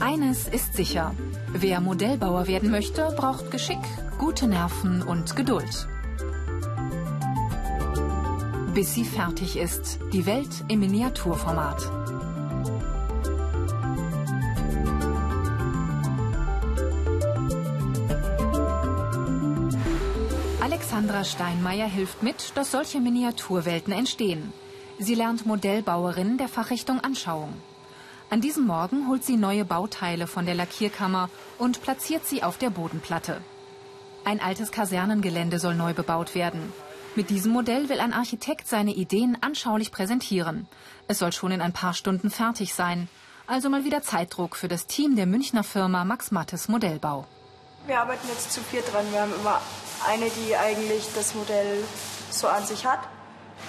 Eines 0.00 0.48
ist 0.48 0.74
sicher. 0.74 1.14
Wer 1.52 1.80
Modellbauer 1.80 2.46
werden 2.46 2.70
möchte, 2.70 3.12
braucht 3.16 3.50
Geschick, 3.50 3.78
gute 4.18 4.46
Nerven 4.46 5.02
und 5.02 5.34
Geduld. 5.34 5.88
Bis 8.74 8.92
sie 8.92 9.04
fertig 9.04 9.56
ist. 9.56 10.00
Die 10.12 10.26
Welt 10.26 10.64
im 10.66 10.80
Miniaturformat. 10.80 11.80
Alexandra 20.60 21.22
Steinmeier 21.22 21.86
hilft 21.86 22.24
mit, 22.24 22.52
dass 22.56 22.72
solche 22.72 22.98
Miniaturwelten 23.00 23.92
entstehen. 23.92 24.52
Sie 24.98 25.14
lernt 25.14 25.46
Modellbauerin 25.46 26.36
der 26.36 26.48
Fachrichtung 26.48 26.98
Anschauung. 26.98 27.54
An 28.28 28.40
diesem 28.40 28.66
Morgen 28.66 29.06
holt 29.08 29.22
sie 29.22 29.36
neue 29.36 29.64
Bauteile 29.64 30.26
von 30.26 30.46
der 30.46 30.56
Lackierkammer 30.56 31.30
und 31.58 31.80
platziert 31.80 32.26
sie 32.26 32.42
auf 32.42 32.58
der 32.58 32.70
Bodenplatte. 32.70 33.40
Ein 34.24 34.40
altes 34.40 34.72
Kasernengelände 34.72 35.60
soll 35.60 35.76
neu 35.76 35.94
bebaut 35.94 36.34
werden. 36.34 36.72
Mit 37.16 37.30
diesem 37.30 37.52
Modell 37.52 37.88
will 37.88 38.00
ein 38.00 38.12
Architekt 38.12 38.66
seine 38.66 38.92
Ideen 38.92 39.38
anschaulich 39.40 39.92
präsentieren. 39.92 40.66
Es 41.06 41.20
soll 41.20 41.30
schon 41.30 41.52
in 41.52 41.60
ein 41.60 41.72
paar 41.72 41.94
Stunden 41.94 42.28
fertig 42.28 42.74
sein. 42.74 43.08
Also 43.46 43.70
mal 43.70 43.84
wieder 43.84 44.02
Zeitdruck 44.02 44.56
für 44.56 44.66
das 44.66 44.86
Team 44.88 45.14
der 45.14 45.26
Münchner 45.26 45.62
Firma 45.62 46.04
Max 46.04 46.32
Mattes 46.32 46.66
Modellbau. 46.66 47.24
Wir 47.86 48.00
arbeiten 48.00 48.26
jetzt 48.26 48.52
zu 48.52 48.60
viert 48.62 48.92
dran. 48.92 49.04
Wir 49.12 49.20
haben 49.20 49.32
immer 49.32 49.60
eine, 50.08 50.28
die 50.28 50.56
eigentlich 50.56 51.06
das 51.14 51.36
Modell 51.36 51.84
so 52.30 52.48
an 52.48 52.66
sich 52.66 52.84
hat. 52.84 53.00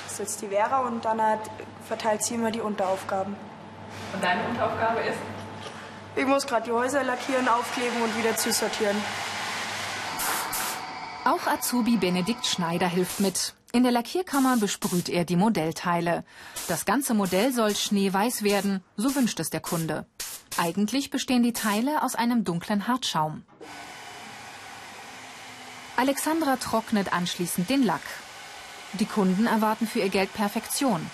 Das 0.05 0.13
ist 0.13 0.19
jetzt 0.19 0.41
die 0.41 0.47
Vera 0.47 0.79
und 0.79 1.05
dann 1.05 1.21
hat, 1.21 1.41
verteilt 1.87 2.23
sie 2.23 2.33
immer 2.33 2.49
die 2.49 2.61
Unteraufgaben. 2.61 3.35
Und 4.13 4.23
deine 4.23 4.43
Unteraufgabe 4.47 5.01
ist? 5.01 5.19
Ich 6.15 6.25
muss 6.25 6.47
gerade 6.47 6.65
die 6.65 6.71
Häuser 6.71 7.03
lackieren, 7.03 7.47
aufkleben 7.47 8.01
und 8.01 8.17
wieder 8.17 8.35
zusortieren. 8.35 8.95
Auch 11.25 11.47
Azubi 11.47 11.97
Benedikt 11.97 12.45
Schneider 12.45 12.87
hilft 12.87 13.19
mit. 13.19 13.55
In 13.71 13.81
der 13.81 13.91
Lackierkammer 13.91 14.57
besprüht 14.57 15.09
er 15.09 15.25
die 15.25 15.35
Modellteile. 15.35 16.23
Das 16.67 16.85
ganze 16.85 17.15
Modell 17.15 17.51
soll 17.51 17.75
schneeweiß 17.75 18.43
werden, 18.43 18.83
so 18.95 19.15
wünscht 19.15 19.39
es 19.39 19.49
der 19.49 19.59
Kunde. 19.59 20.05
Eigentlich 20.55 21.09
bestehen 21.09 21.41
die 21.41 21.51
Teile 21.51 22.03
aus 22.03 22.13
einem 22.13 22.43
dunklen 22.43 22.87
Hartschaum. 22.87 23.43
Alexandra 25.97 26.57
trocknet 26.57 27.11
anschließend 27.11 27.71
den 27.71 27.83
Lack. 27.83 28.03
Die 28.93 29.07
Kunden 29.07 29.47
erwarten 29.47 29.87
für 29.87 30.01
ihr 30.01 30.09
Geld 30.09 30.31
Perfektion. 30.31 31.09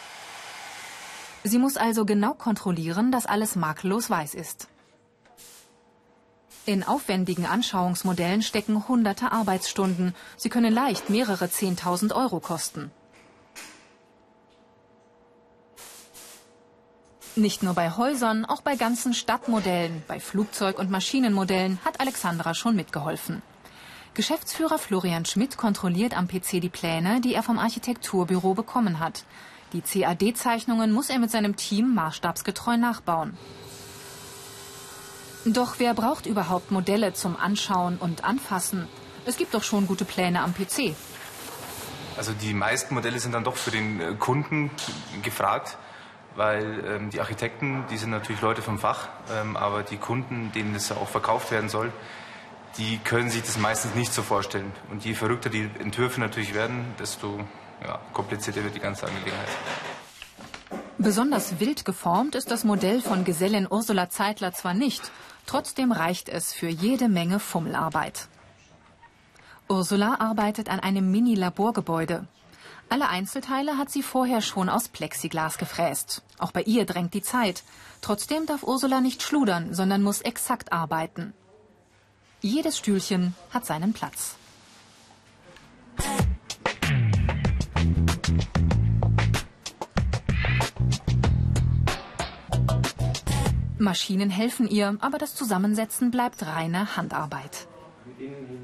Sie 1.46 1.58
muss 1.58 1.78
also 1.78 2.04
genau 2.04 2.34
kontrollieren, 2.34 3.14
dass 3.14 3.26
alles 3.26 3.56
makellos 3.56 4.10
weiß 4.10 4.34
ist. 4.34 4.68
In 6.66 6.84
aufwendigen 6.84 7.48
Anschauungsmodellen 7.48 8.44
stecken 8.44 8.88
hunderte 8.88 9.32
Arbeitsstunden. 9.32 10.14
Sie 10.38 10.50
können 10.50 10.72
leicht 10.72 11.10
mehrere 11.10 11.50
Zehntausend 11.50 12.14
Euro 12.14 12.40
kosten. 12.40 12.92
Nicht 17.36 17.64
nur 17.64 17.74
bei 17.74 17.90
Häusern, 17.92 18.46
auch 18.46 18.62
bei 18.62 18.76
ganzen 18.76 19.14
Stadtmodellen, 19.14 20.04
bei 20.08 20.20
Flugzeug- 20.20 20.78
und 20.78 20.92
Maschinenmodellen 20.92 21.80
hat 21.84 22.00
Alexandra 22.00 22.54
schon 22.54 22.76
mitgeholfen. 22.76 23.42
Geschäftsführer 24.14 24.78
Florian 24.78 25.26
Schmidt 25.26 25.58
kontrolliert 25.58 26.16
am 26.16 26.28
PC 26.28 26.60
die 26.60 26.70
Pläne, 26.70 27.22
die 27.22 27.34
er 27.34 27.44
vom 27.44 27.58
Architekturbüro 27.58 28.54
bekommen 28.54 29.00
hat. 29.00 29.24
Die 29.72 29.82
CAD-Zeichnungen 29.82 30.92
muss 30.92 31.10
er 31.10 31.18
mit 31.18 31.32
seinem 31.32 31.56
Team 31.56 31.96
maßstabsgetreu 31.96 32.76
nachbauen. 32.76 33.38
Doch 35.46 35.76
wer 35.80 35.96
braucht 35.96 36.28
überhaupt 36.28 36.70
Modelle 36.70 37.14
zum 37.14 37.36
Anschauen 37.36 37.98
und 37.98 38.24
Anfassen? 38.24 38.88
Es 39.26 39.38
gibt 39.38 39.56
doch 39.56 39.64
schon 39.64 39.88
gute 39.88 40.06
Pläne 40.06 40.42
am 40.42 40.54
PC. 40.54 40.96
Also 42.16 42.34
die 42.34 42.54
meisten 42.54 42.94
Modelle 42.94 43.20
sind 43.20 43.34
dann 43.34 43.44
doch 43.44 43.56
für 43.56 43.72
den 43.72 44.00
äh, 44.00 44.14
Kunden 44.20 44.70
gefragt, 45.24 45.78
weil 46.36 46.84
ähm, 46.86 47.10
die 47.10 47.20
Architekten, 47.20 47.86
die 47.90 47.98
sind 47.98 48.12
natürlich 48.12 48.42
Leute 48.42 48.62
vom 48.62 48.78
Fach, 48.78 49.08
ähm, 49.32 49.58
aber 49.58 49.82
die 49.82 49.98
Kunden, 49.98 50.52
denen 50.54 50.76
es 50.76 50.92
auch 50.92 51.08
verkauft 51.08 51.50
werden 51.50 51.70
soll, 51.70 51.92
die 52.78 53.00
können 53.00 53.30
sich 53.30 53.42
das 53.42 53.58
meistens 53.58 53.96
nicht 53.96 54.14
so 54.14 54.22
vorstellen. 54.22 54.72
Und 54.92 55.04
je 55.04 55.16
verrückter 55.16 55.50
die 55.50 55.70
Entwürfe 55.80 56.20
natürlich 56.20 56.54
werden, 56.54 56.94
desto 57.00 57.40
ja, 57.84 58.00
komplizierter 58.14 58.64
wird 58.64 58.76
die 58.76 58.80
ganze 58.80 59.08
Angelegenheit. 59.08 59.50
Besonders 61.04 61.60
wild 61.60 61.84
geformt 61.84 62.36
ist 62.36 62.52
das 62.52 62.64
Modell 62.64 63.02
von 63.02 63.24
Gesellin 63.26 63.68
Ursula 63.68 64.12
Zeitler 64.12 64.54
zwar 64.54 64.76
nicht, 64.76 65.12
trotzdem 65.48 65.92
reicht 65.92 66.30
es 66.30 66.54
für 66.54 66.68
jede 66.68 67.10
Menge 67.10 67.40
Fummelarbeit. 67.40 68.28
Ursula 69.68 70.20
arbeitet 70.20 70.70
an 70.70 70.80
einem 70.80 71.10
Mini-Laborgebäude. 71.10 72.28
Alle 72.88 73.10
Einzelteile 73.10 73.80
hat 73.80 73.90
sie 73.90 74.04
vorher 74.04 74.42
schon 74.42 74.70
aus 74.70 74.90
Plexiglas 74.90 75.58
gefräst. 75.58 76.22
Auch 76.38 76.52
bei 76.52 76.62
ihr 76.62 76.86
drängt 76.86 77.16
die 77.16 77.24
Zeit. 77.24 77.64
Trotzdem 78.02 78.46
darf 78.46 78.62
Ursula 78.62 79.02
nicht 79.02 79.24
schludern, 79.24 79.74
sondern 79.74 80.04
muss 80.04 80.22
exakt 80.22 80.72
arbeiten. 80.72 81.34
Jedes 82.42 82.78
Stühlchen 82.78 83.34
hat 83.50 83.66
seinen 83.66 83.94
Platz. 83.94 84.36
Maschinen 93.82 94.30
helfen 94.30 94.68
ihr, 94.68 94.96
aber 95.02 95.18
das 95.18 95.36
Zusammensetzen 95.36 96.12
bleibt 96.12 96.46
reine 96.46 96.96
Handarbeit. 96.96 97.68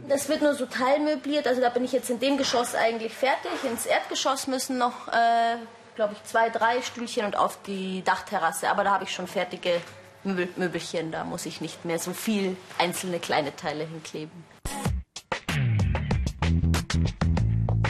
Das 0.08 0.30
wird 0.30 0.42
nur 0.42 0.56
so 0.56 0.66
teilmöbliert, 0.66 1.48
also 1.48 1.62
da 1.62 1.70
bin 1.70 1.84
ich 1.84 1.92
jetzt 1.92 2.10
in 2.10 2.20
dem 2.20 2.38
Geschoss 2.38 2.76
eigentlich 2.76 3.14
fertig. 3.14 3.52
Ins 3.70 3.86
Erdgeschoss 3.86 4.48
müssen 4.48 4.78
noch, 4.78 5.08
äh, 5.08 5.58
glaube 5.96 6.14
ich, 6.14 6.24
zwei, 6.24 6.50
drei 6.50 6.82
Stühlchen 6.82 7.26
und 7.26 7.36
auf 7.36 7.62
die 7.64 8.04
Dachterrasse. 8.04 8.70
Aber 8.70 8.84
da 8.84 8.92
habe 8.92 9.04
ich 9.04 9.12
schon 9.12 9.28
fertige 9.28 9.82
Möbel 10.24 10.50
Möbelchen, 10.56 11.12
da 11.12 11.24
muss 11.24 11.46
ich 11.46 11.62
nicht 11.62 11.86
mehr 11.86 12.00
so 12.00 12.14
viel 12.14 12.56
einzelne 12.78 13.20
kleine 13.20 13.56
Teile 13.56 13.86
hinkleben. 13.86 14.44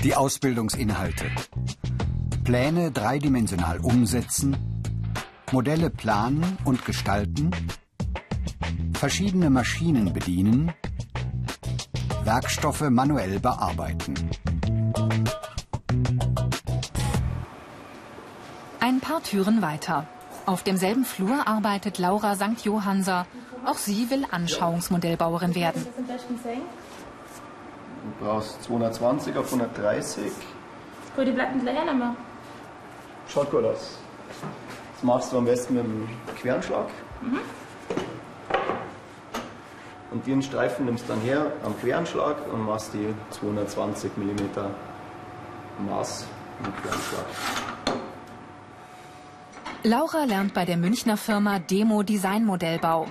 Die 0.04 0.16
Ausbildungsinhalte. 0.16 1.26
Pläne 2.44 2.92
dreidimensional 2.92 3.80
umsetzen, 3.80 4.56
Modelle 5.54 5.90
planen 5.90 6.58
und 6.66 6.84
gestalten, 6.86 7.52
verschiedene 8.94 9.50
Maschinen 9.50 10.12
bedienen, 10.12 10.74
Werkstoffe 12.26 12.90
manuell 12.90 13.40
bearbeiten. 13.40 14.14
Ein 18.82 19.00
paar 19.00 19.24
Türen 19.24 19.62
weiter. 19.62 20.06
Auf 20.46 20.64
demselben 20.64 21.06
Flur 21.06 21.48
arbeitet 21.48 21.98
Laura 21.98 22.36
St. 22.36 22.66
Johanser. 22.66 23.26
Auch 23.66 23.78
sie 23.78 24.10
will 24.10 24.26
Anschauungsmodellbauerin 24.30 25.56
werden. 25.56 25.88
Du 28.04 28.26
brauchst 28.26 28.64
220 28.64 29.38
auf 29.38 29.46
130. 29.46 30.32
Gut, 31.16 31.28
die 31.28 31.32
Platten 31.32 31.62
gleich 31.62 31.86
nehmen. 31.86 32.18
Schaut 33.30 33.50
gut 33.50 33.64
aus. 33.64 33.98
Das 34.98 35.04
machst 35.04 35.32
du 35.32 35.38
am 35.38 35.46
besten 35.46 35.76
mit 35.76 35.84
dem 35.84 36.10
Querenschlag. 36.42 36.88
Mhm. 37.22 37.40
Und 40.10 40.26
den 40.26 40.42
Streifen 40.42 40.86
nimmst 40.86 41.04
du 41.04 41.14
dann 41.14 41.22
her 41.22 41.52
am 41.64 41.80
Querenschlag 41.80 42.36
und 42.52 42.66
machst 42.66 42.96
die 42.96 43.14
220 43.30 44.18
mm 44.18 45.86
Maß 45.88 46.26
im 46.64 46.76
Querenschlag. 46.78 47.26
Laura 49.84 50.24
lernt 50.24 50.56
bei 50.56 50.66
der 50.66 50.78
Münchner 50.78 51.16
Firma 51.16 51.60
Demo 51.60 52.02
Designmodellbau. 52.02 53.06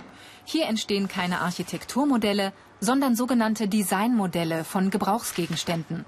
Hier 0.45 0.67
entstehen 0.67 1.07
keine 1.07 1.41
Architekturmodelle, 1.41 2.53
sondern 2.81 3.15
sogenannte 3.15 3.69
Designmodelle 3.69 4.65
von 4.65 4.91
Gebrauchsgegenständen. 4.91 6.05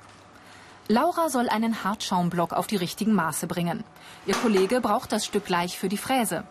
Laura 0.91 1.29
soll 1.29 1.51
einen 1.51 1.85
Hartschaumblock 1.85 2.55
auf 2.55 2.67
die 2.67 2.77
richtigen 2.77 3.13
Maße 3.13 3.47
bringen. 3.47 3.85
Ihr 4.27 4.35
Kollege 4.35 4.81
braucht 4.81 5.13
das 5.13 5.27
Stück 5.27 5.45
gleich 5.45 5.79
für 5.79 5.91
die 5.91 5.99
Fräse. 5.99 6.45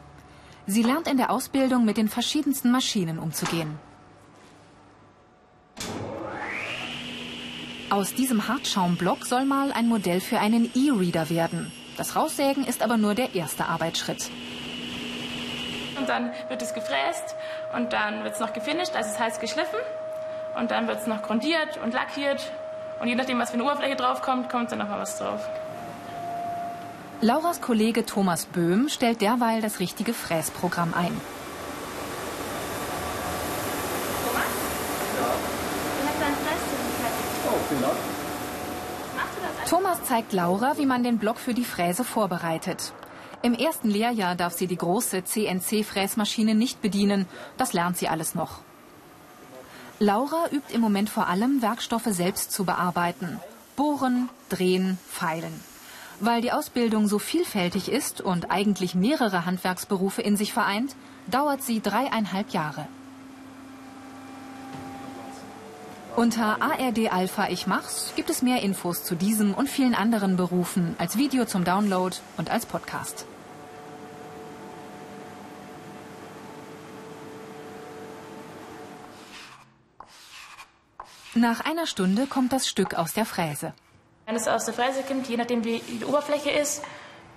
Sie 0.67 0.83
lernt 0.83 1.07
in 1.07 1.17
der 1.17 1.31
Ausbildung 1.31 1.85
mit 1.85 1.97
den 1.97 2.07
verschiedensten 2.07 2.69
Maschinen 2.69 3.17
umzugehen. 3.17 3.79
Aus 7.89 8.13
diesem 8.13 8.47
Hartschaumblock 8.47 9.25
soll 9.25 9.45
mal 9.45 9.71
ein 9.71 9.87
Modell 9.87 10.19
für 10.19 10.39
einen 10.39 10.69
E-Reader 10.75 11.31
werden. 11.31 11.71
Das 11.95 12.15
Raussägen 12.15 12.63
ist 12.63 12.83
aber 12.83 12.97
nur 12.97 13.15
der 13.15 13.33
erste 13.33 13.65
Arbeitsschritt. 13.65 14.29
Und 15.97 16.07
dann 16.09 16.31
wird 16.49 16.61
es 16.61 16.75
gefräst 16.75 17.35
und 17.75 17.91
dann 17.91 18.23
wird 18.23 18.35
es 18.35 18.39
noch 18.39 18.53
gefinisht, 18.53 18.95
also 18.95 19.09
das 19.09 19.19
heißt 19.19 19.41
geschliffen. 19.41 19.79
Und 20.59 20.69
dann 20.69 20.87
wird 20.87 20.99
es 20.99 21.07
noch 21.07 21.23
grundiert 21.23 21.77
und 21.83 21.93
lackiert. 21.93 22.51
Und 22.99 23.07
je 23.07 23.15
nachdem, 23.15 23.39
was 23.39 23.49
für 23.51 23.55
eine 23.55 23.63
Oberfläche 23.63 23.95
draufkommt, 23.95 24.49
kommt 24.49 24.71
dann 24.71 24.79
noch 24.79 24.89
mal 24.89 24.99
was 24.99 25.17
drauf. 25.17 25.47
Lauras 27.21 27.61
Kollege 27.61 28.05
Thomas 28.05 28.45
Böhm 28.45 28.89
stellt 28.89 29.21
derweil 29.21 29.61
das 29.61 29.79
richtige 29.79 30.13
Fräsprogramm 30.13 30.93
ein. 30.93 31.19
Thomas 39.67 40.03
zeigt 40.03 40.31
Laura, 40.31 40.77
wie 40.77 40.85
man 40.85 41.03
den 41.03 41.17
Block 41.17 41.39
für 41.39 41.53
die 41.53 41.65
Fräse 41.65 42.03
vorbereitet. 42.03 42.93
Im 43.41 43.53
ersten 43.53 43.89
Lehrjahr 43.89 44.35
darf 44.35 44.53
sie 44.53 44.67
die 44.67 44.77
große 44.77 45.23
CNC-Fräsmaschine 45.23 46.55
nicht 46.55 46.81
bedienen. 46.81 47.27
Das 47.57 47.73
lernt 47.73 47.97
sie 47.97 48.07
alles 48.07 48.33
noch. 48.33 48.59
Laura 49.99 50.47
übt 50.51 50.73
im 50.73 50.81
Moment 50.81 51.09
vor 51.09 51.27
allem, 51.27 51.63
Werkstoffe 51.63 52.05
selbst 52.05 52.51
zu 52.51 52.65
bearbeiten. 52.65 53.39
Bohren, 53.75 54.29
drehen, 54.49 54.99
feilen. 55.09 55.59
Weil 56.19 56.41
die 56.41 56.51
Ausbildung 56.51 57.07
so 57.07 57.17
vielfältig 57.17 57.89
ist 57.91 58.21
und 58.21 58.51
eigentlich 58.51 58.93
mehrere 58.93 59.45
Handwerksberufe 59.45 60.21
in 60.21 60.37
sich 60.37 60.53
vereint, 60.53 60.95
dauert 61.25 61.63
sie 61.63 61.81
dreieinhalb 61.81 62.51
Jahre. 62.51 62.87
Unter 66.15 66.61
ARD 66.61 67.11
Alpha 67.11 67.47
Ich 67.49 67.67
Mach's 67.67 68.13
gibt 68.15 68.29
es 68.29 68.41
mehr 68.41 68.61
Infos 68.61 69.03
zu 69.03 69.15
diesem 69.15 69.53
und 69.53 69.69
vielen 69.69 69.93
anderen 69.93 70.35
Berufen 70.37 70.95
als 70.99 71.17
Video 71.17 71.45
zum 71.45 71.63
Download 71.63 72.15
und 72.37 72.49
als 72.49 72.65
Podcast. 72.65 73.25
Nach 81.37 81.63
einer 81.63 81.85
Stunde 81.85 82.25
kommt 82.25 82.51
das 82.51 82.67
Stück 82.67 82.95
aus 82.95 83.13
der 83.13 83.25
Fräse. 83.25 83.73
Wenn 84.25 84.35
es 84.35 84.47
aus 84.47 84.65
der 84.65 84.73
Fräse 84.73 85.03
kommt, 85.03 85.27
je 85.29 85.37
nachdem 85.37 85.63
wie 85.63 85.79
die 85.79 86.03
Oberfläche 86.03 86.49
ist, 86.49 86.83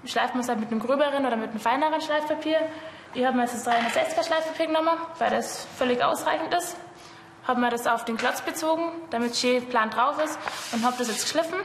schleift 0.05 0.35
man 0.35 0.41
es 0.41 0.47
dann 0.47 0.59
mit 0.59 0.71
einem 0.71 0.81
gröberen 0.81 1.27
oder 1.27 1.37
mit 1.37 1.51
einem 1.51 1.61
feineren 1.61 2.01
Schleifpapier. 2.01 2.59
Ich 3.13 3.25
habe 3.25 3.37
mir 3.37 3.43
jetzt 3.43 3.55
das 3.55 3.67
360er 3.67 4.27
Schleifpapier 4.27 4.67
genommen, 4.69 4.97
weil 5.19 5.31
das 5.31 5.67
völlig 5.77 6.03
ausreichend 6.03 6.55
ist 6.55 6.77
habe 7.51 7.61
mir 7.61 7.71
das 7.71 7.87
auf 7.87 8.05
den 8.05 8.17
Klotz 8.17 8.43
bezogen, 8.43 8.93
damit 9.11 9.37
schön 9.37 9.67
plan 9.67 9.91
drauf 9.91 10.23
ist 10.25 10.39
und 10.73 10.85
habe 10.85 10.97
das 10.99 11.09
jetzt 11.09 11.25
geschliffen, 11.25 11.59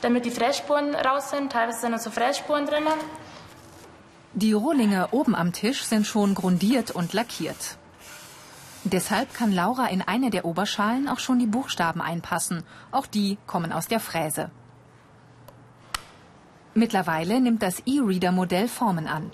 damit 0.00 0.24
die 0.24 0.30
Frässpuren 0.30 0.94
raus 0.94 1.30
sind. 1.30 1.52
Teilweise 1.52 1.80
sind 1.80 1.92
noch 1.92 1.98
so 1.98 2.10
Frässpuren 2.10 2.66
drin. 2.66 2.84
Die 4.34 4.52
Rohlinge 4.52 5.08
oben 5.12 5.34
am 5.34 5.52
Tisch 5.52 5.84
sind 5.84 6.06
schon 6.06 6.34
grundiert 6.34 6.90
und 6.90 7.12
lackiert. 7.12 7.78
Deshalb 8.90 9.34
kann 9.34 9.52
Laura 9.52 9.88
in 9.88 10.00
eine 10.00 10.30
der 10.30 10.46
Oberschalen 10.46 11.08
auch 11.08 11.18
schon 11.18 11.38
die 11.38 11.46
Buchstaben 11.46 12.00
einpassen. 12.00 12.64
Auch 12.90 13.06
die 13.06 13.36
kommen 13.46 13.70
aus 13.72 13.86
der 13.86 14.00
Fräse. 14.00 14.50
Mittlerweile 16.72 17.40
nimmt 17.40 17.62
das 17.62 17.80
E-Reader-Modell 17.84 18.66
Formen 18.66 19.06
an. 19.06 19.30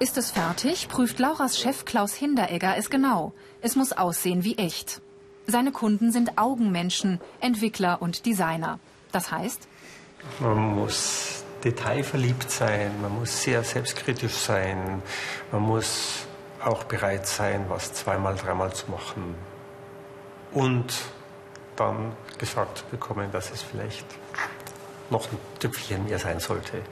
Ist 0.00 0.18
es 0.18 0.30
fertig, 0.30 0.88
prüft 0.88 1.18
Lauras 1.18 1.58
Chef 1.58 1.84
Klaus 1.84 2.14
Hinderegger 2.14 2.76
es 2.76 2.90
genau. 2.90 3.32
Es 3.62 3.76
muss 3.76 3.92
aussehen 3.92 4.44
wie 4.44 4.58
echt. 4.58 5.00
Seine 5.46 5.72
Kunden 5.72 6.12
sind 6.12 6.36
Augenmenschen, 6.36 7.20
Entwickler 7.40 8.02
und 8.02 8.26
Designer. 8.26 8.78
Das 9.12 9.30
heißt? 9.30 9.68
Man 10.40 10.74
muss 10.74 11.44
detailverliebt 11.64 12.50
sein, 12.50 13.00
man 13.00 13.14
muss 13.14 13.42
sehr 13.42 13.62
selbstkritisch 13.62 14.34
sein, 14.34 15.02
man 15.52 15.62
muss 15.62 16.26
auch 16.62 16.84
bereit 16.84 17.26
sein, 17.26 17.66
was 17.68 17.92
zweimal, 17.92 18.36
dreimal 18.36 18.72
zu 18.72 18.90
machen. 18.90 19.34
Und 20.52 20.92
dann 21.76 22.12
gesagt 22.38 22.90
bekommen, 22.90 23.30
dass 23.32 23.50
es 23.50 23.62
vielleicht 23.62 24.06
noch 25.10 25.30
ein 25.30 25.38
Tüpfchen 25.58 26.04
mehr 26.04 26.18
sein 26.18 26.40
sollte. 26.40 26.82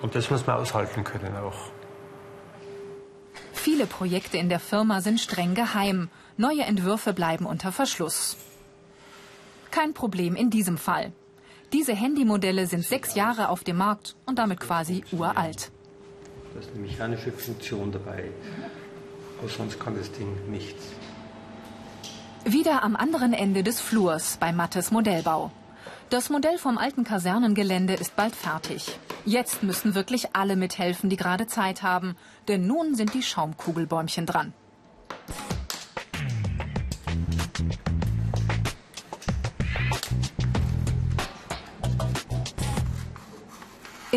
Und 0.00 0.14
das 0.14 0.30
muss 0.30 0.46
man 0.46 0.56
aushalten 0.56 1.02
können 1.04 1.36
auch. 1.36 1.70
Viele 3.52 3.86
Projekte 3.86 4.38
in 4.38 4.48
der 4.48 4.60
Firma 4.60 5.00
sind 5.00 5.20
streng 5.20 5.54
geheim. 5.54 6.10
Neue 6.36 6.62
Entwürfe 6.62 7.12
bleiben 7.12 7.46
unter 7.46 7.72
Verschluss. 7.72 8.36
Kein 9.70 9.92
Problem 9.92 10.36
in 10.36 10.50
diesem 10.50 10.78
Fall. 10.78 11.12
Diese 11.72 11.94
Handymodelle 11.94 12.66
sind 12.66 12.84
sechs 12.84 13.14
Jahre 13.14 13.50
auf 13.50 13.62
dem 13.62 13.76
Markt 13.76 14.16
und 14.24 14.38
damit 14.38 14.60
quasi 14.60 15.04
uralt. 15.12 15.70
Da 16.54 16.60
ist 16.60 16.70
eine 16.70 16.80
mechanische 16.80 17.30
Funktion 17.30 17.92
dabei. 17.92 18.30
Aber 19.38 19.48
sonst 19.48 19.78
kann 19.78 19.94
das 19.96 20.10
Ding 20.12 20.50
nichts. 20.50 20.82
Wieder 22.44 22.82
am 22.82 22.96
anderen 22.96 23.34
Ende 23.34 23.62
des 23.62 23.80
Flurs 23.80 24.38
bei 24.40 24.52
Mattes 24.52 24.90
Modellbau. 24.90 25.52
Das 26.08 26.30
Modell 26.30 26.56
vom 26.56 26.78
alten 26.78 27.04
Kasernengelände 27.04 27.92
ist 27.92 28.16
bald 28.16 28.34
fertig. 28.34 28.98
Jetzt 29.26 29.62
müssen 29.62 29.94
wirklich 29.94 30.34
alle 30.34 30.56
mithelfen, 30.56 31.10
die 31.10 31.16
gerade 31.16 31.46
Zeit 31.46 31.82
haben, 31.82 32.16
denn 32.48 32.66
nun 32.66 32.94
sind 32.94 33.12
die 33.12 33.22
Schaumkugelbäumchen 33.22 34.24
dran. 34.24 34.54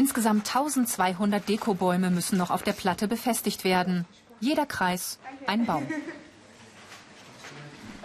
Insgesamt 0.01 0.47
1200 0.47 1.47
Dekobäume 1.47 2.09
müssen 2.09 2.35
noch 2.35 2.49
auf 2.49 2.63
der 2.63 2.73
Platte 2.73 3.07
befestigt 3.07 3.63
werden. 3.63 4.07
Jeder 4.39 4.65
Kreis 4.65 5.19
ein 5.45 5.67
Baum. 5.67 5.85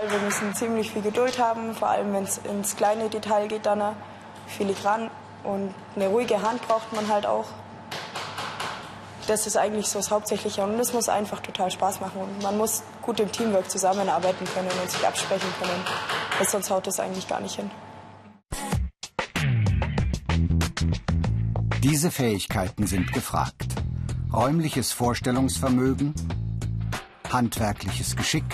Wir 0.07 0.19
müssen 0.19 0.55
ziemlich 0.55 0.91
viel 0.91 1.01
Geduld 1.01 1.39
haben, 1.39 1.75
vor 1.75 1.89
allem 1.89 2.13
wenn 2.13 2.25
es 2.25 2.37
ins 2.37 2.77
kleine 2.77 3.09
Detail 3.09 3.49
geht, 3.49 3.65
dann 3.65 3.97
filigran. 4.47 5.11
Und 5.43 5.75
eine 5.95 6.09
ruhige 6.09 6.43
Hand 6.43 6.61
braucht 6.69 6.93
man 6.93 7.09
halt 7.09 7.25
auch. 7.25 7.47
Das 9.27 9.47
ist 9.47 9.57
eigentlich 9.57 9.89
so 9.89 9.99
das 9.99 10.11
Hauptsächliche. 10.11 10.65
Und 10.65 10.79
es 10.79 10.93
muss 10.93 11.09
einfach 11.09 11.41
total 11.41 11.71
Spaß 11.71 12.01
machen. 12.01 12.21
Und 12.21 12.43
man 12.43 12.59
muss 12.59 12.83
gut 13.01 13.21
im 13.21 13.33
Teamwork 13.33 13.71
zusammenarbeiten 13.71 14.45
können 14.53 14.69
und 14.83 14.91
sich 14.91 15.07
absprechen 15.07 15.49
können. 15.59 16.47
Sonst 16.47 16.71
haut 16.71 16.87
das 16.87 17.01
eigentlich 17.01 17.27
gar 17.27 17.41
nicht 17.41 17.57
hin. 17.57 17.71
Diese 21.89 22.11
Fähigkeiten 22.11 22.89
sind 22.89 23.13
gefragt. 23.13 23.65
Räumliches 24.33 24.91
Vorstellungsvermögen, 24.91 26.15
handwerkliches 27.33 28.17
Geschick, 28.17 28.45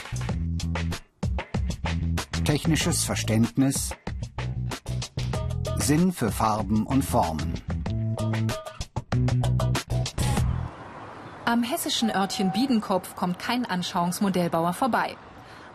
technisches 2.45 3.05
Verständnis, 3.05 3.95
Sinn 5.79 6.13
für 6.13 6.31
Farben 6.31 6.85
und 6.85 7.03
Formen. 7.03 7.55
Am 11.47 11.63
hessischen 11.63 12.15
Örtchen 12.15 12.53
Biedenkopf 12.53 13.17
kommt 13.17 13.39
kein 13.39 13.65
Anschauungsmodellbauer 13.65 14.75
vorbei. 14.75 15.17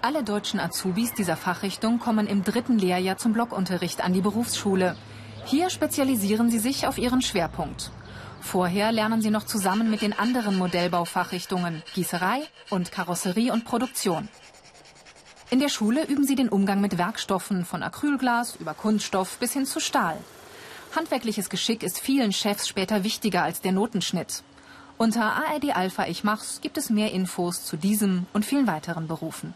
Alle 0.04 0.24
deutschen 0.24 0.60
Azubis 0.60 1.16
dieser 1.16 1.36
Fachrichtung 1.36 1.98
kommen 1.98 2.28
im 2.28 2.44
dritten 2.44 2.78
Lehrjahr 2.78 3.18
zum 3.18 3.34
Blockunterricht 3.34 4.04
an 4.04 4.14
die 4.14 4.22
Berufsschule. 4.22 4.96
Hier 5.48 5.70
spezialisieren 5.70 6.51
sie 6.51 6.60
sich 6.60 6.88
auf 6.88 6.98
ihren 6.98 7.22
Schwerpunkt. 7.22 7.89
Vorher 8.42 8.92
lernen 8.92 9.22
sie 9.22 9.30
noch 9.30 9.46
zusammen 9.46 9.89
mit 9.89 10.01
den 10.01 10.12
anderen 10.12 10.58
Modellbaufachrichtungen 10.58 11.84
Gießerei 11.94 12.42
und 12.70 12.92
Karosserie 12.92 13.54
und 13.54 13.63
Produktion. 13.63 14.27
In 15.50 15.60
der 15.60 15.70
Schule 15.70 16.06
üben 16.06 16.25
sie 16.25 16.36
den 16.36 16.50
Umgang 16.50 16.82
mit 16.82 16.98
Werkstoffen 16.98 17.63
von 17.63 17.82
Acrylglas 17.82 18.58
über 18.58 18.74
Kunststoff 18.74 19.38
bis 19.38 19.54
hin 19.54 19.66
zu 19.66 19.80
Stahl. 19.80 20.18
Handwerkliches 20.94 21.50
Geschick 21.50 21.82
ist 21.82 21.98
vielen 21.98 22.34
Chefs 22.34 22.68
später 22.68 23.06
wichtiger 23.06 23.44
als 23.44 23.62
der 23.62 23.72
Notenschnitt. 23.72 24.44
Unter 24.98 25.32
ARD 25.32 25.74
Alpha 25.74 26.08
Ich 26.08 26.25
Mach's 26.25 26.60
gibt 26.60 26.77
es 26.77 26.89
mehr 26.89 27.13
Infos 27.13 27.63
zu 27.63 27.77
diesem 27.77 28.25
und 28.34 28.46
vielen 28.46 28.68
weiteren 28.68 29.08
Berufen. 29.08 29.54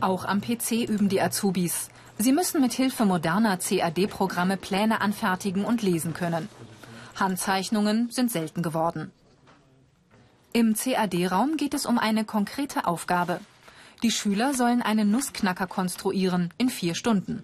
Auch 0.00 0.24
am 0.24 0.40
PC 0.40 0.88
üben 0.88 1.10
die 1.10 1.20
Azubis. 1.20 1.90
Sie 2.18 2.32
müssen 2.32 2.60
mit 2.60 2.72
Hilfe 2.72 3.04
moderner 3.04 3.56
CAD-Programme 3.56 4.56
Pläne 4.56 5.00
anfertigen 5.00 5.64
und 5.64 5.82
lesen 5.82 6.14
können. 6.14 6.48
Handzeichnungen 7.16 8.10
sind 8.10 8.30
selten 8.30 8.62
geworden. 8.62 9.10
Im 10.52 10.74
CAD-Raum 10.74 11.56
geht 11.56 11.74
es 11.74 11.86
um 11.86 11.98
eine 11.98 12.24
konkrete 12.24 12.86
Aufgabe. 12.86 13.40
Die 14.02 14.10
Schüler 14.10 14.52
sollen 14.52 14.82
einen 14.82 15.10
Nussknacker 15.10 15.66
konstruieren 15.66 16.52
in 16.58 16.68
vier 16.68 16.94
Stunden. 16.94 17.42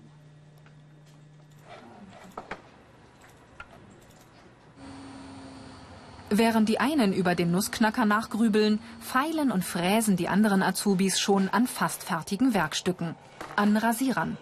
Während 6.30 6.68
die 6.68 6.78
einen 6.78 7.14
über 7.14 7.34
den 7.34 7.50
Nussknacker 7.50 8.04
nachgrübeln, 8.04 8.80
feilen 9.00 9.50
und 9.50 9.64
fräsen 9.64 10.16
die 10.16 10.28
anderen 10.28 10.62
Azubis 10.62 11.18
schon 11.18 11.48
an 11.48 11.66
fast 11.66 12.02
fertigen 12.02 12.52
Werkstücken, 12.52 13.14
an 13.56 13.76
Rasierern. 13.78 14.37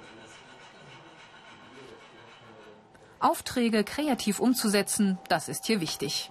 Aufträge 3.26 3.82
kreativ 3.82 4.38
umzusetzen, 4.40 5.18
das 5.28 5.48
ist 5.48 5.66
hier 5.66 5.80
wichtig. 5.80 6.30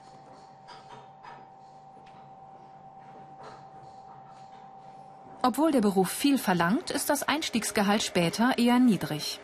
Obwohl 5.41 5.71
der 5.71 5.81
Beruf 5.81 6.09
viel 6.09 6.37
verlangt, 6.37 6.89
ist 6.89 7.09
das 7.09 7.21
Einstiegsgehalt 7.21 8.01
später 8.01 8.57
eher 8.57 8.79
niedrig. 8.79 9.39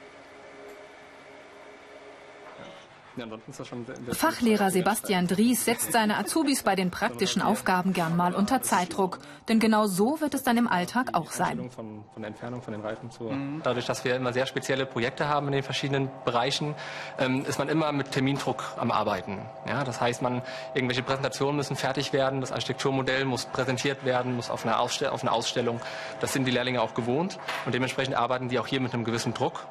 Fachlehrer 4.11 4.71
Sebastian 4.71 5.27
Dries 5.27 5.65
setzt 5.65 5.91
seine 5.91 6.17
Azubis 6.17 6.63
bei 6.63 6.75
den 6.75 6.91
praktischen 6.91 7.41
Aufgaben 7.41 7.93
gern 7.93 8.15
mal 8.15 8.33
unter 8.33 8.61
Zeitdruck. 8.61 9.19
Denn 9.47 9.59
genau 9.59 9.87
so 9.87 10.21
wird 10.21 10.33
es 10.33 10.43
dann 10.43 10.57
im 10.57 10.67
Alltag 10.67 11.09
auch 11.13 11.31
sein. 11.31 11.69
Von, 11.71 12.03
von 12.13 12.23
Entfernung 12.23 12.61
von 12.61 12.73
den 12.73 12.81
Reifen 12.81 13.11
zu. 13.11 13.31
Dadurch, 13.63 13.85
dass 13.85 14.03
wir 14.05 14.15
immer 14.15 14.33
sehr 14.33 14.45
spezielle 14.45 14.85
Projekte 14.85 15.27
haben 15.27 15.47
in 15.47 15.53
den 15.53 15.63
verschiedenen 15.63 16.09
Bereichen, 16.25 16.75
ähm, 17.17 17.45
ist 17.45 17.59
man 17.59 17.69
immer 17.69 17.91
mit 17.91 18.11
Termindruck 18.11 18.63
am 18.77 18.91
Arbeiten. 18.91 19.39
Ja, 19.67 19.83
das 19.83 20.01
heißt, 20.01 20.21
man, 20.21 20.41
irgendwelche 20.73 21.03
Präsentationen 21.03 21.55
müssen 21.55 21.75
fertig 21.75 22.13
werden, 22.13 22.41
das 22.41 22.51
Architekturmodell 22.51 23.25
muss 23.25 23.45
präsentiert 23.45 24.05
werden, 24.05 24.35
muss 24.35 24.49
auf 24.49 24.65
eine, 24.65 24.79
Ausstell 24.79 25.09
auf 25.09 25.21
eine 25.21 25.31
Ausstellung. 25.31 25.81
Das 26.19 26.33
sind 26.33 26.45
die 26.45 26.51
Lehrlinge 26.51 26.81
auch 26.81 26.93
gewohnt 26.93 27.39
und 27.65 27.73
dementsprechend 27.73 28.15
arbeiten 28.15 28.49
die 28.49 28.59
auch 28.59 28.67
hier 28.67 28.79
mit 28.79 28.93
einem 28.93 29.03
gewissen 29.03 29.33
Druck. 29.33 29.65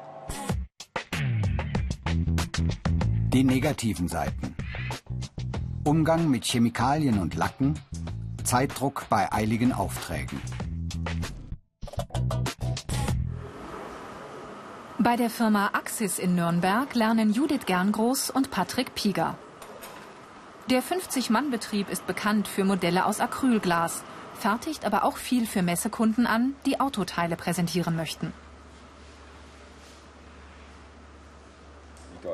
Die 3.33 3.45
negativen 3.45 4.09
Seiten. 4.09 4.55
Umgang 5.85 6.29
mit 6.29 6.43
Chemikalien 6.43 7.17
und 7.17 7.35
Lacken, 7.35 7.79
Zeitdruck 8.43 9.05
bei 9.09 9.31
eiligen 9.31 9.71
Aufträgen. 9.71 10.41
Bei 14.99 15.15
der 15.15 15.29
Firma 15.29 15.69
Axis 15.71 16.19
in 16.19 16.35
Nürnberg 16.35 16.93
lernen 16.93 17.31
Judith 17.31 17.65
Gerngroß 17.65 18.31
und 18.31 18.51
Patrick 18.51 18.95
Pieger. 18.95 19.37
Der 20.69 20.83
50-Mann-Betrieb 20.83 21.89
ist 21.89 22.05
bekannt 22.05 22.49
für 22.49 22.65
Modelle 22.65 23.05
aus 23.05 23.21
Acrylglas, 23.21 24.03
fertigt 24.37 24.83
aber 24.83 25.05
auch 25.05 25.15
viel 25.15 25.47
für 25.47 25.61
Messekunden 25.61 26.27
an, 26.27 26.53
die 26.65 26.81
Autoteile 26.81 27.37
präsentieren 27.37 27.95
möchten. 27.95 28.33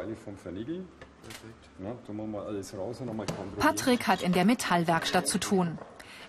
Teile 0.08 0.16
vom 0.16 0.38
Verniegeln. 0.38 0.88
Ja, 1.84 1.92
tun 2.06 2.32
wir 2.32 2.42
alles 2.42 2.74
raus 2.78 3.02
Patrick 3.58 4.08
hat 4.08 4.22
in 4.22 4.32
der 4.32 4.46
Metallwerkstatt 4.46 5.28
zu 5.28 5.40
tun. 5.40 5.78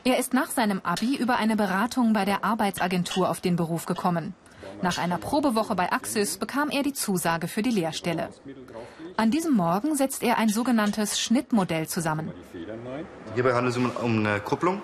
Er 0.04 0.18
ist 0.18 0.34
nach 0.34 0.48
seinem 0.48 0.80
Abi 0.82 1.16
über 1.16 1.36
eine 1.36 1.56
Beratung 1.56 2.12
bei 2.12 2.24
der 2.24 2.44
Arbeitsagentur 2.44 3.30
auf 3.30 3.40
den 3.40 3.56
Beruf 3.56 3.86
gekommen. 3.86 4.34
Nach 4.82 4.98
einer 4.98 5.18
Probewoche 5.18 5.74
bei 5.76 5.92
Axis 5.92 6.38
bekam 6.38 6.70
er 6.70 6.82
die 6.82 6.92
Zusage 6.92 7.46
für 7.46 7.62
die 7.62 7.70
Lehrstelle. 7.70 8.30
An 9.16 9.30
diesem 9.30 9.54
Morgen 9.54 9.94
setzt 9.94 10.22
er 10.22 10.38
ein 10.38 10.48
sogenanntes 10.48 11.20
Schnittmodell 11.20 11.86
zusammen. 11.86 12.32
Hierbei 13.34 13.54
handelt 13.54 13.76
es 13.76 13.82
um 14.02 14.26
eine 14.26 14.40
Kupplung. 14.40 14.82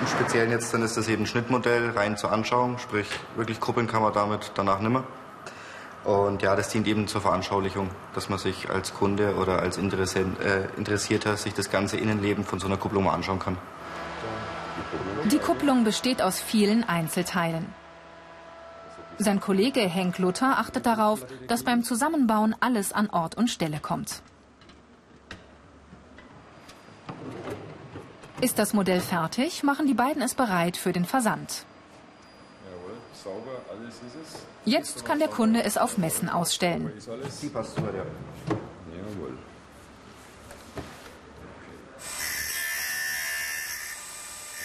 Im 0.00 0.06
Speziellen 0.06 0.50
jetzt 0.50 0.72
dann 0.74 0.82
ist 0.82 0.96
das 0.96 1.08
eben 1.08 1.22
ein 1.22 1.26
Schnittmodell 1.26 1.90
rein 1.90 2.16
zur 2.16 2.30
Anschauung, 2.30 2.78
sprich 2.78 3.08
wirklich 3.36 3.60
kuppeln 3.60 3.86
kann 3.86 4.02
man 4.02 4.12
damit 4.12 4.52
danach 4.54 4.80
nimmer. 4.80 5.04
Und 6.04 6.42
ja, 6.42 6.56
das 6.56 6.68
dient 6.70 6.86
eben 6.86 7.06
zur 7.06 7.20
Veranschaulichung, 7.20 7.90
dass 8.14 8.28
man 8.28 8.38
sich 8.38 8.70
als 8.70 8.94
Kunde 8.94 9.34
oder 9.36 9.60
als 9.60 9.76
äh, 9.78 9.82
Interessierter 10.76 11.36
sich 11.36 11.54
das 11.54 11.70
ganze 11.70 11.96
Innenleben 11.96 12.44
von 12.44 12.60
so 12.60 12.66
einer 12.66 12.76
Kupplung 12.76 13.04
mal 13.04 13.14
anschauen 13.14 13.38
kann. 13.38 13.58
Die 15.24 15.38
Kupplung 15.38 15.84
besteht 15.84 16.22
aus 16.22 16.40
vielen 16.40 16.84
Einzelteilen. 16.84 17.66
Sein 19.18 19.40
Kollege 19.40 19.80
Henk 19.80 20.18
Luther 20.18 20.58
achtet 20.58 20.86
darauf, 20.86 21.26
dass 21.48 21.64
beim 21.64 21.82
Zusammenbauen 21.82 22.54
alles 22.60 22.92
an 22.92 23.10
Ort 23.10 23.36
und 23.36 23.48
Stelle 23.50 23.80
kommt. 23.80 24.22
Ist 28.40 28.60
das 28.60 28.72
Modell 28.72 29.00
fertig, 29.00 29.64
machen 29.64 29.88
die 29.88 29.94
beiden 29.94 30.22
es 30.22 30.34
bereit 30.34 30.76
für 30.76 30.92
den 30.92 31.04
Versand. 31.04 31.64
Jawohl, 32.70 32.96
sauber, 33.12 33.60
alles 33.68 33.77
ist 33.77 33.77
es. 33.77 33.77
Jetzt 34.64 35.04
kann 35.04 35.18
der 35.18 35.28
Kunde 35.28 35.62
es 35.62 35.76
auf 35.76 35.98
Messen 35.98 36.28
ausstellen. 36.28 36.92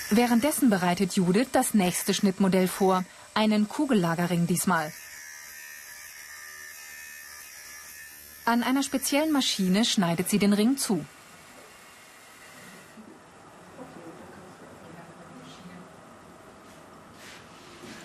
Währenddessen 0.09 0.69
bereitet 0.69 1.13
Judith 1.13 1.47
das 1.51 1.73
nächste 1.73 2.13
Schnittmodell 2.13 2.67
vor, 2.67 3.03
einen 3.33 3.67
Kugellagerring 3.67 4.45
diesmal. 4.45 4.91
An 8.45 8.61
einer 8.61 8.83
speziellen 8.83 9.31
Maschine 9.31 9.85
schneidet 9.85 10.29
sie 10.29 10.37
den 10.37 10.53
Ring 10.53 10.77
zu. 10.77 11.05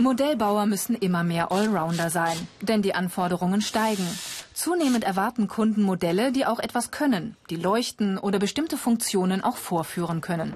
Modellbauer 0.00 0.66
müssen 0.66 0.94
immer 0.94 1.24
mehr 1.24 1.50
Allrounder 1.50 2.08
sein, 2.08 2.36
denn 2.60 2.82
die 2.82 2.94
Anforderungen 2.94 3.60
steigen. 3.60 4.06
Zunehmend 4.54 5.02
erwarten 5.02 5.48
Kunden 5.48 5.82
Modelle, 5.82 6.30
die 6.30 6.46
auch 6.46 6.60
etwas 6.60 6.92
können, 6.92 7.36
die 7.50 7.56
leuchten 7.56 8.16
oder 8.16 8.38
bestimmte 8.38 8.76
Funktionen 8.76 9.42
auch 9.42 9.56
vorführen 9.56 10.20
können. 10.20 10.54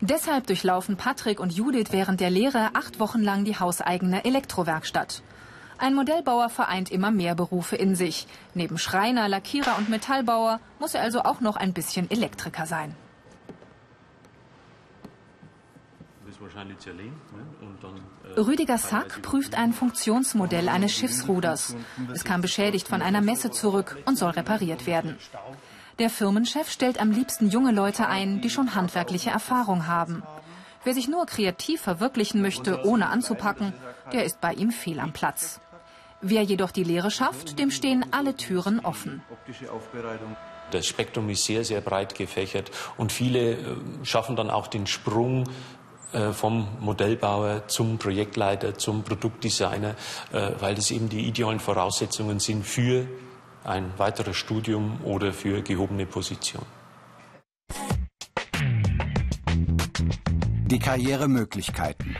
Deshalb 0.00 0.48
durchlaufen 0.48 0.96
Patrick 0.96 1.38
und 1.38 1.52
Judith 1.52 1.92
während 1.92 2.20
der 2.20 2.30
Lehre 2.30 2.70
acht 2.74 2.98
Wochen 2.98 3.22
lang 3.22 3.44
die 3.44 3.56
hauseigene 3.56 4.24
Elektrowerkstatt. 4.24 5.22
Ein 5.78 5.94
Modellbauer 5.94 6.48
vereint 6.48 6.90
immer 6.90 7.12
mehr 7.12 7.36
Berufe 7.36 7.76
in 7.76 7.94
sich. 7.94 8.26
Neben 8.54 8.78
Schreiner, 8.78 9.28
Lackierer 9.28 9.78
und 9.78 9.88
Metallbauer 9.90 10.58
muss 10.80 10.94
er 10.94 11.02
also 11.02 11.22
auch 11.22 11.40
noch 11.40 11.54
ein 11.56 11.72
bisschen 11.72 12.10
Elektriker 12.10 12.66
sein. 12.66 12.96
Wahrscheinlich 16.52 16.78
zerlegen. 16.78 17.14
Ne? 17.32 18.34
Äh, 18.36 18.40
Rüdiger 18.40 18.78
Sack 18.78 19.22
prüft 19.22 19.56
ein 19.56 19.72
Funktionsmodell 19.72 20.68
eines 20.68 20.92
Schiffsruders. 20.92 21.76
Es 22.12 22.24
kam 22.24 22.40
beschädigt 22.40 22.88
von 22.88 23.02
einer 23.02 23.20
Messe 23.20 23.50
zurück 23.50 23.98
und 24.06 24.18
soll 24.18 24.30
repariert 24.30 24.86
werden. 24.86 25.18
Der 25.98 26.10
Firmenchef 26.10 26.70
stellt 26.70 27.00
am 27.00 27.10
liebsten 27.10 27.48
junge 27.48 27.72
Leute 27.72 28.08
ein, 28.08 28.40
die 28.40 28.50
schon 28.50 28.74
handwerkliche 28.74 29.30
Erfahrung 29.30 29.86
haben. 29.86 30.22
Wer 30.84 30.94
sich 30.94 31.08
nur 31.08 31.26
kreativ 31.26 31.80
verwirklichen 31.80 32.42
möchte, 32.42 32.84
ohne 32.84 33.08
anzupacken, 33.08 33.72
der 34.12 34.24
ist 34.24 34.40
bei 34.40 34.52
ihm 34.52 34.72
fehl 34.72 35.00
am 35.00 35.12
Platz. 35.12 35.60
Wer 36.20 36.42
jedoch 36.42 36.70
die 36.70 36.84
Lehre 36.84 37.10
schafft, 37.10 37.58
dem 37.58 37.70
stehen 37.70 38.06
alle 38.12 38.36
Türen 38.36 38.80
offen. 38.80 39.22
Das 40.70 40.86
Spektrum 40.86 41.28
ist 41.28 41.44
sehr, 41.44 41.64
sehr 41.64 41.80
breit 41.80 42.14
gefächert 42.14 42.70
und 42.96 43.12
viele 43.12 43.52
äh, 43.52 43.76
schaffen 44.04 44.36
dann 44.36 44.48
auch 44.48 44.68
den 44.68 44.86
Sprung 44.86 45.44
vom 46.32 46.68
Modellbauer 46.80 47.68
zum 47.68 47.98
Projektleiter, 47.98 48.76
zum 48.76 49.02
Produktdesigner, 49.02 49.94
äh, 50.32 50.50
weil 50.60 50.74
das 50.74 50.90
eben 50.90 51.08
die 51.08 51.26
idealen 51.26 51.60
Voraussetzungen 51.60 52.40
sind 52.40 52.66
für 52.66 53.06
ein 53.64 53.92
weiteres 53.96 54.36
Studium 54.36 55.00
oder 55.04 55.32
für 55.32 55.62
gehobene 55.62 56.06
Position. 56.06 56.64
Die 60.66 60.78
Karrieremöglichkeiten. 60.78 62.16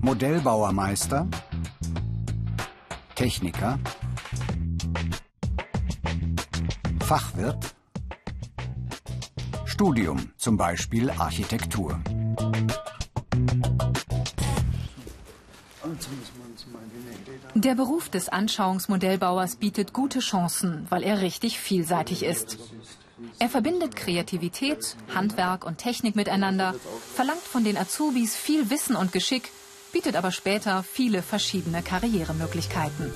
Modellbauermeister, 0.00 1.28
Techniker, 3.14 3.78
Fachwirt, 7.00 7.74
Studium, 9.66 10.30
zum 10.38 10.56
Beispiel 10.56 11.10
Architektur. 11.10 12.00
Der 17.54 17.74
Beruf 17.74 18.08
des 18.08 18.28
Anschauungsmodellbauers 18.28 19.56
bietet 19.56 19.92
gute 19.92 20.20
Chancen, 20.20 20.86
weil 20.88 21.02
er 21.02 21.20
richtig 21.20 21.58
vielseitig 21.58 22.22
ist. 22.22 22.58
Er 23.38 23.48
verbindet 23.48 23.96
Kreativität, 23.96 24.96
Handwerk 25.14 25.64
und 25.64 25.78
Technik 25.78 26.16
miteinander, 26.16 26.74
verlangt 27.14 27.42
von 27.42 27.64
den 27.64 27.76
Azubis 27.76 28.34
viel 28.34 28.70
Wissen 28.70 28.96
und 28.96 29.12
Geschick, 29.12 29.50
bietet 29.92 30.16
aber 30.16 30.30
später 30.30 30.82
viele 30.82 31.22
verschiedene 31.22 31.82
Karrieremöglichkeiten. 31.82 33.12